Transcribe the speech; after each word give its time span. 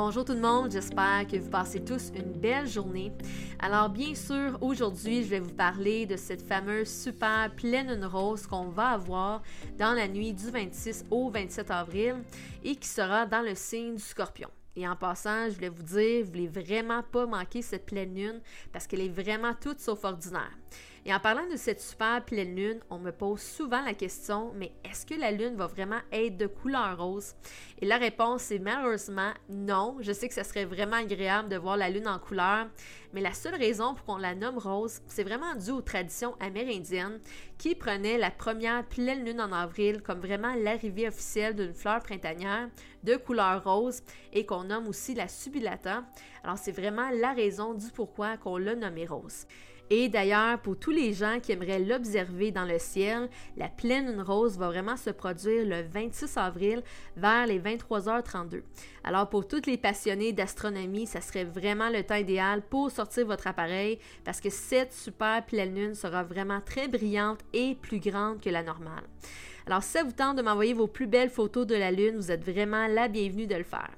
Bonjour 0.00 0.24
tout 0.24 0.34
le 0.34 0.38
monde, 0.38 0.70
j'espère 0.70 1.26
que 1.26 1.36
vous 1.38 1.50
passez 1.50 1.84
tous 1.84 2.12
une 2.14 2.30
belle 2.30 2.68
journée. 2.68 3.10
Alors 3.58 3.88
bien 3.88 4.14
sûr, 4.14 4.56
aujourd'hui, 4.60 5.24
je 5.24 5.28
vais 5.28 5.40
vous 5.40 5.52
parler 5.52 6.06
de 6.06 6.16
cette 6.16 6.46
fameuse 6.46 6.86
super 6.86 7.50
pleine 7.56 7.92
lune 7.92 8.04
rose 8.04 8.46
qu'on 8.46 8.68
va 8.68 8.90
avoir 8.90 9.42
dans 9.76 9.94
la 9.94 10.06
nuit 10.06 10.32
du 10.32 10.52
26 10.52 11.06
au 11.10 11.30
27 11.30 11.72
avril 11.72 12.14
et 12.62 12.76
qui 12.76 12.86
sera 12.86 13.26
dans 13.26 13.42
le 13.42 13.56
signe 13.56 13.96
du 13.96 14.00
scorpion. 14.00 14.48
Et 14.76 14.86
en 14.86 14.94
passant, 14.94 15.48
je 15.48 15.56
voulais 15.56 15.68
vous 15.68 15.82
dire, 15.82 16.24
vous 16.24 16.30
voulez 16.30 16.46
vraiment 16.46 17.02
pas 17.02 17.26
manquer 17.26 17.62
cette 17.62 17.84
pleine 17.84 18.14
lune 18.14 18.40
parce 18.72 18.86
qu'elle 18.86 19.00
est 19.00 19.08
vraiment 19.08 19.54
toute 19.60 19.80
sauf 19.80 20.04
ordinaire. 20.04 20.56
Et 21.08 21.14
en 21.14 21.20
parlant 21.20 21.48
de 21.50 21.56
cette 21.56 21.80
super 21.80 22.22
pleine 22.22 22.54
lune, 22.54 22.80
on 22.90 22.98
me 22.98 23.12
pose 23.12 23.40
souvent 23.40 23.80
la 23.80 23.94
question, 23.94 24.52
mais 24.54 24.72
est-ce 24.84 25.06
que 25.06 25.18
la 25.18 25.30
lune 25.30 25.56
va 25.56 25.66
vraiment 25.66 26.00
être 26.12 26.36
de 26.36 26.46
couleur 26.46 26.98
rose? 26.98 27.32
Et 27.80 27.86
la 27.86 27.96
réponse 27.96 28.50
est 28.50 28.58
malheureusement 28.58 29.32
non. 29.48 29.96
Je 30.00 30.12
sais 30.12 30.28
que 30.28 30.34
ce 30.34 30.42
serait 30.42 30.66
vraiment 30.66 30.96
agréable 30.96 31.48
de 31.48 31.56
voir 31.56 31.78
la 31.78 31.88
lune 31.88 32.06
en 32.06 32.18
couleur, 32.18 32.66
mais 33.14 33.22
la 33.22 33.32
seule 33.32 33.54
raison 33.54 33.94
pour 33.94 34.04
qu'on 34.04 34.16
la 34.18 34.34
nomme 34.34 34.58
rose, 34.58 35.00
c'est 35.06 35.24
vraiment 35.24 35.54
dû 35.54 35.70
aux 35.70 35.80
traditions 35.80 36.36
amérindiennes 36.40 37.20
qui 37.56 37.74
prenaient 37.74 38.18
la 38.18 38.30
première 38.30 38.84
pleine 38.84 39.24
lune 39.24 39.40
en 39.40 39.52
avril 39.52 40.02
comme 40.02 40.20
vraiment 40.20 40.52
l'arrivée 40.56 41.08
officielle 41.08 41.56
d'une 41.56 41.72
fleur 41.72 42.02
printanière 42.02 42.68
de 43.02 43.16
couleur 43.16 43.64
rose 43.64 44.02
et 44.34 44.44
qu'on 44.44 44.64
nomme 44.64 44.88
aussi 44.88 45.14
la 45.14 45.28
subilata. 45.28 46.04
Alors 46.44 46.58
c'est 46.58 46.70
vraiment 46.70 47.08
la 47.14 47.32
raison 47.32 47.72
du 47.72 47.86
pourquoi 47.92 48.36
qu'on 48.36 48.58
l'a 48.58 48.74
nommée 48.74 49.06
rose. 49.06 49.46
Et 49.90 50.08
d'ailleurs, 50.08 50.58
pour 50.58 50.78
tous 50.78 50.90
les 50.90 51.14
gens 51.14 51.38
qui 51.40 51.52
aimeraient 51.52 51.78
l'observer 51.78 52.50
dans 52.50 52.66
le 52.66 52.78
ciel, 52.78 53.28
la 53.56 53.68
pleine 53.68 54.10
lune 54.10 54.20
rose 54.20 54.58
va 54.58 54.68
vraiment 54.68 54.96
se 54.96 55.10
produire 55.10 55.64
le 55.64 55.82
26 55.88 56.36
avril 56.36 56.82
vers 57.16 57.46
les 57.46 57.58
23h32. 57.58 58.62
Alors 59.04 59.30
pour 59.30 59.48
tous 59.48 59.64
les 59.66 59.78
passionnés 59.78 60.32
d'astronomie, 60.32 61.06
ça 61.06 61.22
serait 61.22 61.44
vraiment 61.44 61.88
le 61.88 62.02
temps 62.02 62.16
idéal 62.16 62.60
pour 62.60 62.90
sortir 62.90 63.26
votre 63.26 63.46
appareil 63.46 63.98
parce 64.24 64.40
que 64.40 64.50
cette 64.50 64.92
super 64.92 65.44
pleine 65.46 65.74
lune 65.74 65.94
sera 65.94 66.22
vraiment 66.22 66.60
très 66.60 66.88
brillante 66.88 67.40
et 67.54 67.74
plus 67.74 68.00
grande 68.00 68.40
que 68.40 68.50
la 68.50 68.62
normale. 68.62 69.04
Alors 69.66 69.82
si 69.82 69.90
ça 69.92 70.02
vous 70.02 70.12
tente 70.12 70.36
de 70.36 70.42
m'envoyer 70.42 70.74
vos 70.74 70.86
plus 70.86 71.06
belles 71.06 71.30
photos 71.30 71.66
de 71.66 71.74
la 71.74 71.90
lune, 71.90 72.16
vous 72.16 72.30
êtes 72.30 72.44
vraiment 72.44 72.86
la 72.86 73.08
bienvenue 73.08 73.46
de 73.46 73.56
le 73.56 73.64
faire. 73.64 73.90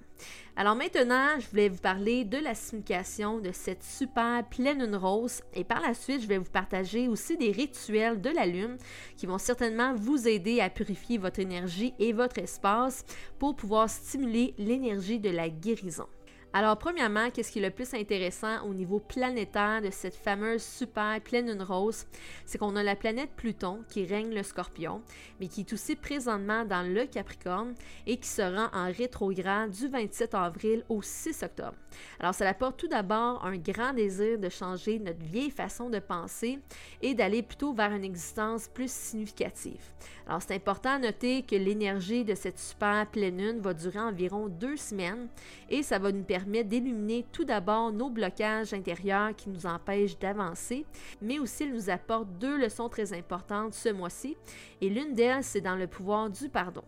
Alors 0.57 0.77
maintenant, 0.77 1.39
je 1.39 1.49
voulais 1.49 1.69
vous 1.69 1.79
parler 1.79 2.25
de 2.25 2.39
la 2.39 2.55
signification 2.55 3.39
de 3.39 3.51
cette 3.53 3.83
super 3.83 4.45
pleine 4.49 4.85
lune 4.85 4.97
rose 4.97 5.43
et 5.55 5.65
par 5.65 5.81
la 5.81 5.95
suite, 5.95 6.23
je 6.23 6.27
vais 6.27 6.39
vous 6.39 6.51
partager 6.51 7.09
aussi 7.09 7.37
des 7.37 7.51
rituels 7.51 8.21
de 8.21 8.31
la 8.31 8.47
lune 8.47 8.77
qui 9.17 9.27
vont 9.27 9.39
certainement 9.39 9.95
vous 9.95 10.29
aider 10.29 10.61
à 10.61 10.69
purifier 10.69 11.19
votre 11.19 11.41
énergie 11.41 11.95
et 11.99 12.13
votre 12.13 12.39
espace 12.39 13.05
pour 13.39 13.57
pouvoir 13.57 13.89
stimuler 13.89 14.55
l'énergie 14.59 15.19
de 15.19 15.31
la 15.31 15.49
guérison. 15.49 16.07
Alors, 16.53 16.77
premièrement, 16.77 17.31
qu'est-ce 17.31 17.53
qui 17.53 17.61
est 17.61 17.63
le 17.63 17.71
plus 17.71 17.95
intéressant 17.95 18.65
au 18.67 18.75
niveau 18.75 18.99
planétaire 18.99 19.81
de 19.83 19.91
cette 19.91 20.17
fameuse 20.17 20.65
super 20.65 21.21
pleine 21.21 21.47
lune 21.47 21.63
rose? 21.63 22.07
C'est 22.45 22.59
qu'on 22.59 22.75
a 22.75 22.83
la 22.83 22.97
planète 22.97 23.31
Pluton 23.37 23.85
qui 23.89 24.05
règne 24.05 24.35
le 24.35 24.43
scorpion, 24.43 25.01
mais 25.39 25.47
qui 25.47 25.61
est 25.61 25.73
aussi 25.73 25.95
présentement 25.95 26.65
dans 26.65 26.83
le 26.83 27.07
Capricorne 27.07 27.75
et 28.05 28.17
qui 28.17 28.29
se 28.29 28.43
rend 28.43 28.69
en 28.73 28.91
rétrograde 28.91 29.71
du 29.71 29.87
27 29.87 30.35
avril 30.35 30.85
au 30.89 31.03
6 31.03 31.41
octobre. 31.45 31.77
Alors, 32.19 32.35
ça 32.35 32.49
apporte 32.49 32.81
tout 32.81 32.89
d'abord 32.89 33.45
un 33.45 33.57
grand 33.57 33.93
désir 33.93 34.37
de 34.37 34.49
changer 34.49 34.99
notre 34.99 35.23
vieille 35.23 35.51
façon 35.51 35.89
de 35.89 36.01
penser 36.01 36.59
et 37.01 37.15
d'aller 37.15 37.45
plutôt 37.45 37.73
vers 37.73 37.93
une 37.93 38.05
existence 38.05 38.67
plus 38.67 38.91
significative. 38.91 39.83
Alors, 40.27 40.43
c'est 40.43 40.55
important 40.55 40.95
à 40.95 40.99
noter 40.99 41.43
que 41.43 41.55
l'énergie 41.55 42.25
de 42.25 42.35
cette 42.35 42.59
super 42.59 43.07
pleine 43.07 43.39
lune 43.39 43.61
va 43.61 43.73
durer 43.73 44.01
environ 44.01 44.49
deux 44.49 44.77
semaines 44.77 45.29
et 45.69 45.85
ça 45.85 46.01
va 46.01 46.11
nous 46.11 46.25
permettre 46.25 46.40
permet 46.41 46.65
d'illuminer 46.65 47.27
tout 47.33 47.45
d'abord 47.45 47.93
nos 47.93 48.09
blocages 48.09 48.73
intérieurs 48.73 49.37
qui 49.37 49.51
nous 49.51 49.67
empêchent 49.67 50.19
d'avancer, 50.19 50.87
mais 51.21 51.39
aussi 51.39 51.65
elle 51.65 51.75
nous 51.75 51.91
apporte 51.91 52.29
deux 52.39 52.57
leçons 52.59 52.89
très 52.89 53.13
importantes 53.13 53.75
ce 53.75 53.91
mois-ci, 53.91 54.37
et 54.81 54.89
l'une 54.89 55.15
d'elles, 55.15 55.45
c'est 55.45 55.61
dans 55.61 55.77
le 55.77 55.87
pouvoir 55.87 56.31
du 56.31 56.49
pardon. 56.49 56.83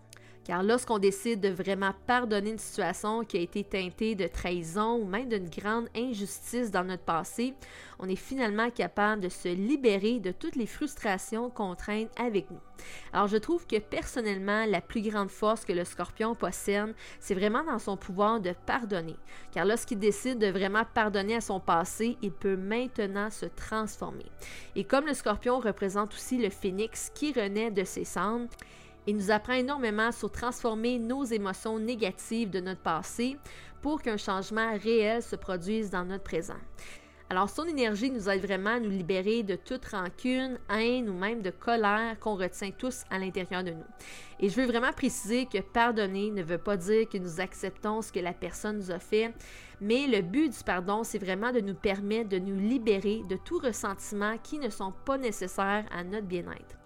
Car 0.44 0.64
lorsqu'on 0.64 0.98
décide 0.98 1.40
de 1.40 1.48
vraiment 1.48 1.92
pardonner 2.06 2.50
une 2.50 2.58
situation 2.58 3.24
qui 3.24 3.36
a 3.36 3.40
été 3.40 3.62
teintée 3.62 4.16
de 4.16 4.26
trahison 4.26 4.96
ou 4.96 5.04
même 5.04 5.28
d'une 5.28 5.48
grande 5.48 5.88
injustice 5.96 6.70
dans 6.72 6.82
notre 6.82 7.04
passé, 7.04 7.54
on 8.00 8.08
est 8.08 8.16
finalement 8.16 8.68
capable 8.70 9.22
de 9.22 9.28
se 9.28 9.48
libérer 9.48 10.18
de 10.18 10.32
toutes 10.32 10.56
les 10.56 10.66
frustrations 10.66 11.48
qu'on 11.48 11.76
traîne 11.76 12.08
avec 12.18 12.50
nous. 12.50 12.58
Alors 13.12 13.28
je 13.28 13.36
trouve 13.36 13.66
que 13.68 13.78
personnellement, 13.78 14.64
la 14.66 14.80
plus 14.80 15.02
grande 15.02 15.30
force 15.30 15.64
que 15.64 15.72
le 15.72 15.84
scorpion 15.84 16.34
possède, 16.34 16.94
c'est 17.20 17.34
vraiment 17.34 17.62
dans 17.62 17.78
son 17.78 17.96
pouvoir 17.96 18.40
de 18.40 18.52
pardonner. 18.66 19.16
Car 19.52 19.64
lorsqu'il 19.64 20.00
décide 20.00 20.38
de 20.38 20.48
vraiment 20.48 20.84
pardonner 20.92 21.36
à 21.36 21.40
son 21.40 21.60
passé, 21.60 22.16
il 22.20 22.32
peut 22.32 22.56
maintenant 22.56 23.30
se 23.30 23.46
transformer. 23.46 24.26
Et 24.74 24.82
comme 24.82 25.06
le 25.06 25.14
scorpion 25.14 25.60
représente 25.60 26.14
aussi 26.14 26.38
le 26.38 26.50
phénix 26.50 27.10
qui 27.14 27.32
renaît 27.32 27.70
de 27.70 27.84
ses 27.84 28.04
cendres, 28.04 28.48
il 29.06 29.16
nous 29.16 29.30
apprend 29.30 29.54
énormément 29.54 30.12
sur 30.12 30.30
transformer 30.30 30.98
nos 30.98 31.24
émotions 31.24 31.78
négatives 31.78 32.50
de 32.50 32.60
notre 32.60 32.82
passé 32.82 33.36
pour 33.80 34.00
qu'un 34.00 34.16
changement 34.16 34.76
réel 34.78 35.22
se 35.22 35.36
produise 35.36 35.90
dans 35.90 36.04
notre 36.04 36.24
présent. 36.24 36.58
Alors, 37.32 37.48
son 37.48 37.64
énergie 37.64 38.10
nous 38.10 38.28
aide 38.28 38.44
vraiment 38.44 38.74
à 38.74 38.78
nous 38.78 38.90
libérer 38.90 39.42
de 39.42 39.56
toute 39.56 39.86
rancune, 39.86 40.58
haine 40.68 41.08
ou 41.08 41.14
même 41.14 41.40
de 41.40 41.48
colère 41.48 42.20
qu'on 42.20 42.36
retient 42.36 42.70
tous 42.72 43.04
à 43.08 43.18
l'intérieur 43.18 43.64
de 43.64 43.70
nous. 43.70 43.86
Et 44.38 44.50
je 44.50 44.60
veux 44.60 44.66
vraiment 44.66 44.92
préciser 44.92 45.46
que 45.46 45.62
pardonner 45.62 46.30
ne 46.30 46.42
veut 46.42 46.58
pas 46.58 46.76
dire 46.76 47.08
que 47.08 47.16
nous 47.16 47.40
acceptons 47.40 48.02
ce 48.02 48.12
que 48.12 48.20
la 48.20 48.34
personne 48.34 48.76
nous 48.76 48.90
a 48.90 48.98
fait, 48.98 49.32
mais 49.80 50.06
le 50.06 50.20
but 50.20 50.50
du 50.50 50.62
pardon, 50.62 51.04
c'est 51.04 51.18
vraiment 51.18 51.52
de 51.52 51.60
nous 51.60 51.74
permettre 51.74 52.28
de 52.28 52.38
nous 52.38 52.60
libérer 52.60 53.22
de 53.30 53.36
tout 53.36 53.58
ressentiment 53.58 54.36
qui 54.36 54.58
ne 54.58 54.68
sont 54.68 54.92
pas 55.06 55.16
nécessaires 55.16 55.86
à 55.90 56.04
notre 56.04 56.26
bien-être. 56.26 56.81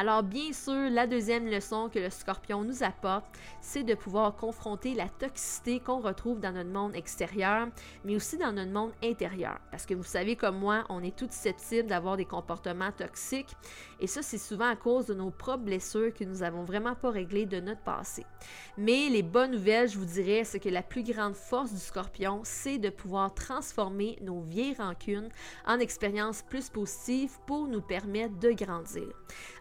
Alors 0.00 0.22
bien 0.22 0.52
sûr, 0.52 0.90
la 0.90 1.08
deuxième 1.08 1.48
leçon 1.48 1.88
que 1.92 1.98
le 1.98 2.08
scorpion 2.08 2.62
nous 2.62 2.84
apporte, 2.84 3.24
c'est 3.60 3.82
de 3.82 3.94
pouvoir 3.94 4.36
confronter 4.36 4.94
la 4.94 5.08
toxicité 5.08 5.80
qu'on 5.80 5.98
retrouve 5.98 6.38
dans 6.38 6.52
notre 6.52 6.70
monde 6.70 6.94
extérieur, 6.94 7.66
mais 8.04 8.14
aussi 8.14 8.38
dans 8.38 8.52
notre 8.52 8.70
monde 8.70 8.92
intérieur. 9.02 9.58
Parce 9.72 9.86
que 9.86 9.94
vous 9.94 10.04
savez 10.04 10.36
comme 10.36 10.56
moi, 10.56 10.84
on 10.88 11.02
est 11.02 11.16
toutes 11.16 11.32
susceptibles 11.32 11.88
d'avoir 11.88 12.16
des 12.16 12.26
comportements 12.26 12.92
toxiques 12.92 13.56
et 13.98 14.06
ça 14.06 14.22
c'est 14.22 14.38
souvent 14.38 14.68
à 14.68 14.76
cause 14.76 15.06
de 15.06 15.14
nos 15.14 15.30
propres 15.30 15.64
blessures 15.64 16.14
que 16.14 16.22
nous 16.22 16.36
n'avons 16.36 16.62
vraiment 16.62 16.94
pas 16.94 17.10
réglées 17.10 17.46
de 17.46 17.58
notre 17.58 17.82
passé. 17.82 18.24
Mais 18.76 19.08
les 19.08 19.24
bonnes 19.24 19.50
nouvelles, 19.50 19.88
je 19.88 19.98
vous 19.98 20.04
dirais, 20.04 20.44
c'est 20.44 20.60
que 20.60 20.68
la 20.68 20.84
plus 20.84 21.02
grande 21.02 21.34
force 21.34 21.72
du 21.72 21.80
scorpion, 21.80 22.42
c'est 22.44 22.78
de 22.78 22.90
pouvoir 22.90 23.34
transformer 23.34 24.16
nos 24.22 24.42
vieilles 24.42 24.76
rancunes 24.78 25.28
en 25.66 25.80
expériences 25.80 26.42
plus 26.42 26.68
positives 26.70 27.36
pour 27.48 27.66
nous 27.66 27.82
permettre 27.82 28.38
de 28.38 28.52
grandir. 28.52 29.08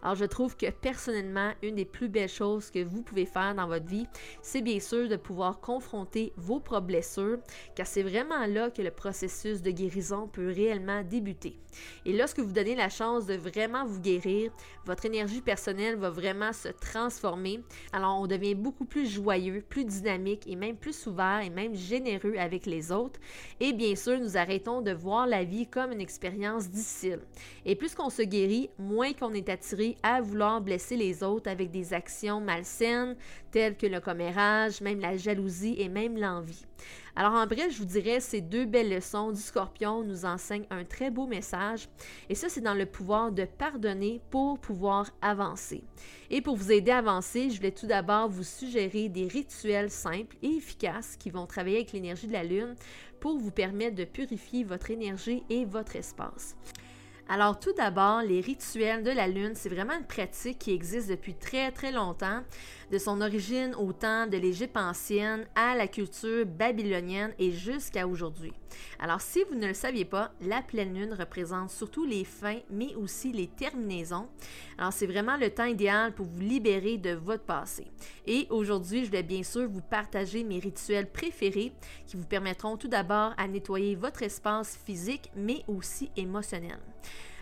Alors 0.03 0.13
je 0.13 0.26
trouve 0.27 0.55
que 0.55 0.69
personnellement, 0.69 1.51
une 1.61 1.75
des 1.75 1.85
plus 1.85 2.09
belles 2.09 2.29
choses 2.29 2.71
que 2.71 2.83
vous 2.83 3.01
pouvez 3.01 3.25
faire 3.25 3.55
dans 3.55 3.67
votre 3.67 3.85
vie, 3.85 4.07
c'est 4.41 4.61
bien 4.61 4.79
sûr 4.79 5.07
de 5.09 5.15
pouvoir 5.15 5.59
confronter 5.59 6.33
vos 6.37 6.59
propres 6.59 6.85
blessures, 6.85 7.39
car 7.75 7.87
c'est 7.87 8.03
vraiment 8.03 8.45
là 8.45 8.69
que 8.69 8.81
le 8.81 8.91
processus 8.91 9.61
de 9.61 9.71
guérison 9.71 10.27
peut 10.27 10.51
réellement 10.51 11.03
débuter. 11.03 11.57
Et 12.05 12.13
lorsque 12.13 12.39
vous 12.39 12.51
donnez 12.51 12.75
la 12.75 12.89
chance 12.89 13.25
de 13.25 13.35
vraiment 13.35 13.85
vous 13.85 13.99
guérir, 13.99 14.51
votre 14.85 15.05
énergie 15.05 15.41
personnelle 15.41 15.95
va 15.95 16.09
vraiment 16.09 16.53
se 16.53 16.69
transformer. 16.69 17.61
Alors 17.93 18.19
on 18.21 18.27
devient 18.27 18.55
beaucoup 18.55 18.85
plus 18.85 19.07
joyeux, 19.09 19.63
plus 19.67 19.85
dynamique 19.85 20.47
et 20.47 20.55
même 20.55 20.77
plus 20.77 21.07
ouvert 21.07 21.41
et 21.43 21.49
même 21.49 21.75
généreux 21.75 22.35
avec 22.37 22.65
les 22.65 22.91
autres. 22.91 23.19
Et 23.59 23.73
bien 23.73 23.95
sûr, 23.95 24.19
nous 24.19 24.37
arrêtons 24.37 24.81
de 24.81 24.91
voir 24.91 25.27
la 25.27 25.43
vie 25.43 25.67
comme 25.67 25.91
une 25.91 26.01
expérience 26.01 26.69
difficile. 26.69 27.19
Et 27.65 27.75
plus 27.75 27.95
qu'on 27.95 28.09
se 28.09 28.21
guérit, 28.21 28.69
moins 28.79 29.13
qu'on 29.13 29.33
est 29.33 29.49
attiré 29.49 29.97
à 30.03 30.16
vouloir 30.21 30.61
blesser 30.61 30.95
les 30.95 31.23
autres 31.23 31.49
avec 31.49 31.71
des 31.71 31.93
actions 31.93 32.39
malsaines 32.39 33.15
telles 33.51 33.77
que 33.77 33.87
le 33.87 33.99
commérage, 33.99 34.81
même 34.81 34.99
la 34.99 35.17
jalousie 35.17 35.75
et 35.77 35.89
même 35.89 36.17
l'envie. 36.17 36.65
Alors 37.15 37.33
en 37.33 37.47
bref, 37.47 37.71
je 37.71 37.79
vous 37.79 37.85
dirais, 37.85 38.19
ces 38.19 38.41
deux 38.41 38.65
belles 38.65 38.93
leçons 38.93 39.31
du 39.31 39.41
scorpion 39.41 40.03
nous 40.03 40.25
enseignent 40.25 40.67
un 40.69 40.83
très 40.83 41.09
beau 41.09 41.25
message. 41.25 41.89
Et 42.29 42.35
ça, 42.35 42.47
c'est 42.47 42.61
dans 42.61 42.75
le 42.75 42.85
pouvoir 42.85 43.31
de 43.31 43.45
pardonner 43.45 44.21
pour 44.29 44.59
pouvoir 44.59 45.09
avancer. 45.21 45.83
Et 46.29 46.41
pour 46.41 46.55
vous 46.55 46.71
aider 46.71 46.91
à 46.91 46.99
avancer, 46.99 47.49
je 47.49 47.57
voulais 47.57 47.71
tout 47.71 47.87
d'abord 47.87 48.29
vous 48.29 48.43
suggérer 48.43 49.09
des 49.09 49.27
rituels 49.27 49.89
simples 49.89 50.37
et 50.43 50.57
efficaces 50.57 51.15
qui 51.17 51.31
vont 51.31 51.47
travailler 51.47 51.77
avec 51.77 51.91
l'énergie 51.91 52.27
de 52.27 52.33
la 52.33 52.43
Lune 52.43 52.75
pour 53.19 53.37
vous 53.39 53.51
permettre 53.51 53.95
de 53.95 54.05
purifier 54.05 54.63
votre 54.63 54.91
énergie 54.91 55.43
et 55.49 55.65
votre 55.65 55.95
espace. 55.95 56.55
Alors 57.29 57.59
tout 57.59 57.73
d'abord, 57.73 58.21
les 58.21 58.39
rituels 58.39 59.03
de 59.03 59.11
la 59.11 59.27
lune, 59.27 59.51
c'est 59.53 59.67
vraiment 59.67 59.97
une 59.97 60.05
pratique 60.05 60.59
qui 60.59 60.71
existe 60.71 61.09
depuis 61.09 61.35
très 61.35 61.71
très 61.71 61.91
longtemps, 61.91 62.41
de 62.89 62.97
son 62.97 63.19
origine 63.19 63.75
au 63.75 63.91
temps 63.91 64.27
de 64.27 64.37
l'Égypte 64.37 64.77
ancienne 64.77 65.45
à 65.53 65.75
la 65.75 65.89
culture 65.89 66.45
babylonienne 66.45 67.33
et 67.37 67.51
jusqu'à 67.51 68.07
aujourd'hui. 68.07 68.53
Alors 68.97 69.19
si 69.19 69.43
vous 69.43 69.55
ne 69.55 69.67
le 69.67 69.73
saviez 69.73 70.05
pas, 70.05 70.31
la 70.39 70.61
pleine 70.61 70.93
lune 70.93 71.13
représente 71.13 71.69
surtout 71.69 72.05
les 72.05 72.23
fins 72.23 72.59
mais 72.69 72.95
aussi 72.95 73.33
les 73.33 73.47
terminaisons. 73.47 74.29
Alors 74.77 74.93
c'est 74.93 75.07
vraiment 75.07 75.35
le 75.35 75.49
temps 75.49 75.65
idéal 75.65 76.13
pour 76.13 76.27
vous 76.27 76.39
libérer 76.39 76.97
de 76.97 77.11
votre 77.11 77.43
passé. 77.43 77.87
Et 78.25 78.47
aujourd'hui, 78.49 79.03
je 79.03 79.11
vais 79.11 79.23
bien 79.23 79.43
sûr 79.43 79.67
vous 79.67 79.81
partager 79.81 80.45
mes 80.45 80.59
rituels 80.59 81.11
préférés 81.11 81.73
qui 82.05 82.15
vous 82.15 82.25
permettront 82.25 82.77
tout 82.77 82.87
d'abord 82.87 83.33
à 83.37 83.47
nettoyer 83.49 83.95
votre 83.95 84.23
espace 84.23 84.79
physique 84.85 85.29
mais 85.35 85.65
aussi 85.67 86.09
émotionnel. 86.15 86.79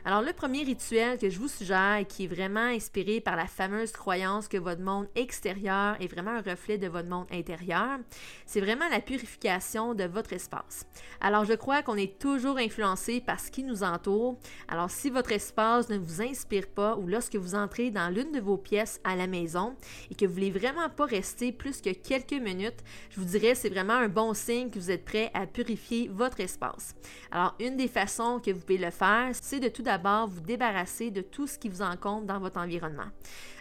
Alors, 0.08 0.22
le 0.22 0.34
premier 0.34 0.62
rituel 0.62 1.18
que 1.18 1.32
je 1.32 1.40
vous 1.40 1.48
suggère 1.48 2.06
qui 2.08 2.26
est 2.26 2.28
vraiment 2.28 2.60
inspiré 2.60 3.22
par 3.22 3.36
la 3.36 3.48
fameuse 3.48 3.92
croyance 3.92 4.48
que 4.48 4.58
votre 4.58 4.84
monde 4.84 5.08
extérieur 5.16 6.00
est 6.00 6.06
vraiment 6.06 6.30
un 6.30 6.44
reflet 6.44 6.78
de 6.78 6.88
votre 6.88 7.10
monde 7.10 7.26
intérieur, 7.32 7.98
c'est 8.46 8.62
vraiment 8.62 8.88
la 8.90 9.00
purification 9.00 9.96
de 9.96 10.04
votre 10.04 10.34
espace. 10.34 10.86
Alors, 11.22 11.44
je 11.46 11.54
crois 11.54 11.82
qu'on 11.82 11.98
est 11.98 12.20
toujours 12.20 12.60
influencé 12.60 13.20
par 13.20 13.40
ce 13.40 13.50
qui 13.50 13.64
nous 13.64 13.82
entoure. 13.82 14.38
Alors, 14.68 14.92
si 14.92 15.10
votre 15.10 15.32
espace 15.32 15.90
ne 15.90 15.98
vous 15.98 16.22
inspire 16.22 16.68
pas 16.68 16.96
ou 16.98 17.08
lorsque 17.08 17.36
vous 17.36 17.56
entrez 17.56 17.90
dans 17.90 18.14
l'une 18.14 18.32
de 18.32 18.40
vos 18.40 18.58
pièces 18.58 19.02
à 19.04 19.16
la 19.16 19.26
maison 19.26 19.76
et 20.12 20.14
que 20.14 20.28
vous 20.28 20.34
voulez 20.36 20.52
vraiment 20.52 20.88
pas 20.88 21.06
rester 21.06 21.52
plus 21.52 21.82
que 21.82 21.90
quelques 21.90 22.40
minutes, 22.40 22.84
je 23.10 23.20
vous 23.20 23.26
dirais 23.26 23.56
c'est 23.56 23.70
vraiment 23.70 23.94
un 23.94 24.10
bon 24.10 24.36
signe 24.36 24.70
que 24.70 24.78
vous 24.78 24.92
êtes 24.92 25.04
prêt 25.04 25.32
à 25.34 25.48
purifier 25.48 26.12
votre 26.14 26.42
espace. 26.42 26.94
Alors, 27.32 27.56
une 27.60 27.76
des 27.76 27.88
façons 27.88 28.40
que 28.40 28.52
vous 28.52 28.60
pouvez 28.60 28.78
le 28.78 28.92
faire, 28.92 29.32
c'est 29.34 29.60
de 29.60 29.68
tout 29.68 29.82
d'abord 29.82 29.95
d'abord 29.96 30.28
vous 30.28 30.42
débarrasser 30.42 31.10
de 31.10 31.22
tout 31.22 31.48
ce 31.48 31.58
qui 31.58 31.70
vous 31.70 31.82
encombre 31.82 32.26
dans 32.26 32.40
votre 32.40 32.60
environnement. 32.60 33.08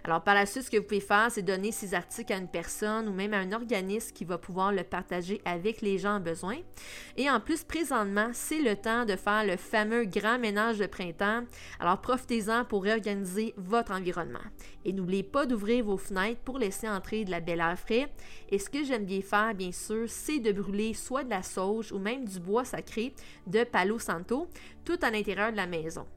Alors, 0.03 0.23
par 0.23 0.35
la 0.35 0.45
suite, 0.47 0.65
ce 0.65 0.71
que 0.71 0.77
vous 0.77 0.83
pouvez 0.83 1.01
faire, 1.01 1.29
c'est 1.31 1.43
donner 1.43 1.73
ces 1.73 1.95
articles 1.95 2.33
à 2.33 2.37
une 2.37 2.49
personne 2.49 3.09
ou 3.09 3.13
même 3.13 3.33
à 3.33 3.39
un 3.39 3.53
organisme 3.53 4.13
qui 4.13 4.25
va 4.25 4.37
pouvoir 4.37 4.73
le 4.73 4.83
partager 4.83 5.41
avec 5.45 5.81
les 5.81 5.97
gens 5.97 6.17
en 6.17 6.21
besoin. 6.21 6.57
Et 7.17 7.31
en 7.31 7.41
plus, 7.41 7.63
présentement, 7.63 8.31
c'est 8.33 8.61
le 8.61 8.77
temps 8.77 9.05
de 9.07 9.17
faire 9.17 9.47
le 9.47 9.57
fameux 9.57 10.05
grand 10.05 10.39
ménage 10.39 10.79
de 10.79 10.87
printemps. 10.87 11.45
Alors, 11.79 12.01
profitez-en 12.01 12.65
pour 12.65 12.83
réorganiser 12.83 13.55
votre 13.57 13.93
environnement. 13.93 14.45
Et 14.85 14.93
n'oubliez 14.93 15.23
pas 15.23 15.47
d'ouvrir 15.47 15.85
vos 15.85 15.97
fenêtres 15.97 16.41
pour 16.41 16.59
laisser 16.59 16.89
entrer 16.89 17.25
de 17.25 17.31
la 17.31 17.41
belle 17.41 17.61
air 17.61 17.79
frais. 17.79 18.13
Et 18.51 18.59
ce 18.59 18.69
que 18.69 18.85
j'aime 18.85 19.07
bien 19.07 19.23
faire, 19.23 19.55
bien 19.55 19.73
sûr, 19.73 20.05
c'est 20.09 20.41
de 20.41 20.53
brûler 20.53 20.93
soit 20.93 21.25
de 21.25 21.31
la 21.31 21.43
sauge 21.43 21.93
ou 21.93 21.99
même 21.99 22.27
du 22.27 22.41
bois 22.41 22.65
sacré 22.65 23.15
de 23.47 23.65
Palo 23.65 23.99
Santo 23.99 24.49
tout 24.85 24.99
à 25.01 25.11
l'intérieur 25.11 25.51
de 25.51 25.57
la 25.57 25.67
maison. 25.67 26.07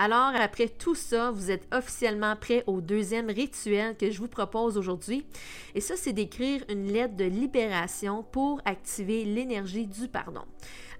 Alors, 0.00 0.30
après 0.36 0.68
tout 0.68 0.94
ça, 0.94 1.32
vous 1.32 1.50
êtes 1.50 1.66
officiellement 1.74 2.36
prêt 2.36 2.62
au 2.68 2.80
deuxième 2.80 3.30
rituel 3.30 3.96
que 3.96 4.12
je 4.12 4.18
vous 4.20 4.28
propose 4.28 4.78
aujourd'hui. 4.78 5.26
Et 5.74 5.80
ça, 5.80 5.96
c'est 5.96 6.12
d'écrire 6.12 6.62
une 6.68 6.86
lettre 6.92 7.16
de 7.16 7.24
libération 7.24 8.22
pour 8.22 8.60
activer 8.64 9.24
l'énergie 9.24 9.88
du 9.88 10.06
pardon. 10.06 10.44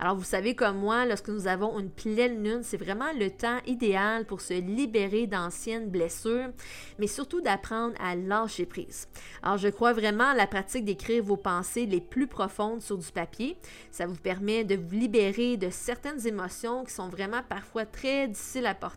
Alors, 0.00 0.16
vous 0.16 0.24
savez 0.24 0.56
comme 0.56 0.78
moi, 0.78 1.06
lorsque 1.06 1.28
nous 1.28 1.46
avons 1.46 1.78
une 1.78 1.90
pleine 1.90 2.42
lune, 2.42 2.62
c'est 2.64 2.76
vraiment 2.76 3.12
le 3.18 3.30
temps 3.30 3.58
idéal 3.66 4.24
pour 4.24 4.40
se 4.40 4.54
libérer 4.54 5.28
d'anciennes 5.28 5.88
blessures, 5.88 6.50
mais 6.98 7.06
surtout 7.06 7.40
d'apprendre 7.40 7.94
à 8.00 8.16
lâcher 8.16 8.66
prise. 8.66 9.06
Alors, 9.44 9.58
je 9.58 9.68
crois 9.68 9.92
vraiment 9.92 10.30
à 10.30 10.34
la 10.34 10.48
pratique 10.48 10.84
d'écrire 10.84 11.22
vos 11.22 11.36
pensées 11.36 11.86
les 11.86 12.00
plus 12.00 12.26
profondes 12.26 12.82
sur 12.82 12.98
du 12.98 13.10
papier. 13.12 13.56
Ça 13.92 14.06
vous 14.06 14.16
permet 14.16 14.64
de 14.64 14.74
vous 14.74 14.90
libérer 14.90 15.56
de 15.56 15.70
certaines 15.70 16.26
émotions 16.26 16.84
qui 16.84 16.92
sont 16.92 17.08
vraiment 17.08 17.42
parfois 17.48 17.86
très 17.86 18.26
difficiles 18.26 18.66
à 18.66 18.74
porter. 18.74 18.87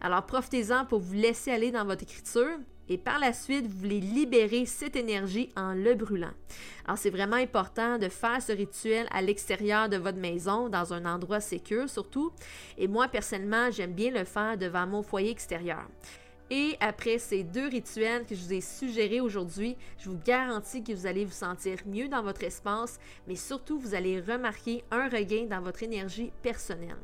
Alors, 0.00 0.26
profitez-en 0.26 0.84
pour 0.84 1.00
vous 1.00 1.14
laisser 1.14 1.50
aller 1.50 1.70
dans 1.70 1.84
votre 1.84 2.02
écriture 2.02 2.58
et 2.88 2.98
par 2.98 3.18
la 3.18 3.32
suite, 3.32 3.66
vous 3.66 3.78
voulez 3.78 4.00
libérer 4.00 4.66
cette 4.66 4.94
énergie 4.94 5.48
en 5.56 5.72
le 5.72 5.94
brûlant. 5.94 6.32
Alors, 6.84 6.98
c'est 6.98 7.10
vraiment 7.10 7.36
important 7.36 7.98
de 7.98 8.08
faire 8.08 8.42
ce 8.42 8.52
rituel 8.52 9.06
à 9.10 9.22
l'extérieur 9.22 9.88
de 9.88 9.96
votre 9.96 10.18
maison, 10.18 10.68
dans 10.68 10.92
un 10.92 11.06
endroit 11.06 11.40
sécur 11.40 11.88
surtout. 11.88 12.32
Et 12.76 12.86
moi, 12.86 13.08
personnellement, 13.08 13.70
j'aime 13.70 13.94
bien 13.94 14.10
le 14.10 14.24
faire 14.24 14.58
devant 14.58 14.86
mon 14.86 15.02
foyer 15.02 15.30
extérieur. 15.30 15.84
Et 16.50 16.76
après 16.80 17.18
ces 17.18 17.42
deux 17.42 17.68
rituels 17.68 18.26
que 18.26 18.34
je 18.34 18.40
vous 18.42 18.52
ai 18.52 18.60
suggérés 18.60 19.20
aujourd'hui, 19.20 19.76
je 19.98 20.10
vous 20.10 20.18
garantis 20.24 20.84
que 20.84 20.92
vous 20.92 21.06
allez 21.06 21.24
vous 21.24 21.32
sentir 21.32 21.78
mieux 21.86 22.08
dans 22.08 22.22
votre 22.22 22.44
espace, 22.44 22.98
mais 23.26 23.36
surtout 23.36 23.78
vous 23.78 23.94
allez 23.94 24.20
remarquer 24.20 24.84
un 24.90 25.08
regain 25.08 25.46
dans 25.48 25.62
votre 25.62 25.82
énergie 25.82 26.32
personnelle. 26.42 26.96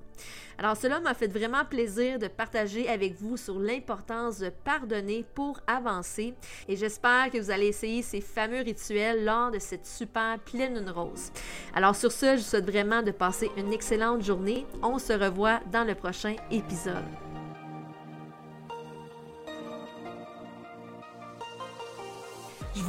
Alors 0.58 0.76
cela 0.76 1.00
m'a 1.00 1.14
fait 1.14 1.26
vraiment 1.26 1.64
plaisir 1.64 2.18
de 2.18 2.28
partager 2.28 2.86
avec 2.88 3.14
vous 3.14 3.38
sur 3.38 3.58
l'importance 3.58 4.38
de 4.40 4.50
pardonner 4.50 5.24
pour 5.34 5.58
avancer 5.66 6.34
et 6.68 6.76
j'espère 6.76 7.30
que 7.30 7.38
vous 7.38 7.50
allez 7.50 7.68
essayer 7.68 8.02
ces 8.02 8.20
fameux 8.20 8.60
rituels 8.60 9.24
lors 9.24 9.50
de 9.50 9.58
cette 9.58 9.86
super 9.86 10.38
pleine 10.40 10.78
lune 10.78 10.90
rose. 10.90 11.30
Alors 11.74 11.96
sur 11.96 12.12
ce, 12.12 12.36
je 12.36 12.42
vous 12.42 12.48
souhaite 12.48 12.70
vraiment 12.70 13.02
de 13.02 13.10
passer 13.10 13.50
une 13.56 13.72
excellente 13.72 14.22
journée. 14.22 14.66
On 14.82 14.98
se 14.98 15.14
revoit 15.14 15.60
dans 15.72 15.84
le 15.84 15.94
prochain 15.94 16.36
épisode. 16.50 17.29